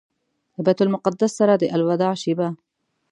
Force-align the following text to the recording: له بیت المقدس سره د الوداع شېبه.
له 0.55 0.61
بیت 0.65 0.79
المقدس 0.81 1.31
سره 1.39 1.53
د 1.57 1.63
الوداع 1.75 2.13
شېبه. 2.21 2.47